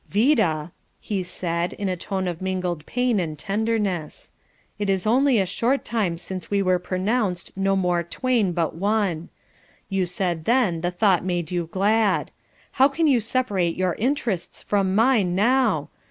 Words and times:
"Vida," 0.09 0.71
he 0.99 1.21
said, 1.21 1.73
in 1.73 1.87
a 1.87 1.95
tone 1.95 2.27
of 2.27 2.41
mingled 2.41 2.87
pain 2.87 3.19
and 3.19 3.37
tenderness, 3.37 4.31
"it 4.79 4.89
is 4.89 5.05
only 5.05 5.37
a 5.37 5.45
short 5.45 5.85
time 5.85 6.17
since 6.17 6.49
we 6.49 6.59
were 6.59 6.79
pronounced 6.79 7.55
'no 7.55 7.75
more 7.75 8.01
twain 8.01 8.55
hut 8.55 8.73
one;' 8.73 9.29
you 9.89 10.07
said 10.07 10.45
then 10.45 10.81
the 10.81 10.89
thought 10.89 11.23
made 11.23 11.51
you 11.51 11.67
glad. 11.71 12.31
How 12.71 12.87
can 12.87 13.05
you 13.05 13.19
separate 13.19 13.75
your 13.77 13.93
interests 13.93 14.63
from 14.63 14.95
mine 14.95 15.35
now? 15.35 15.89